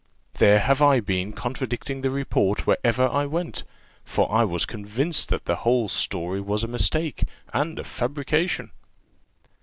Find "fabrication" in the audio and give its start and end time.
7.83-8.71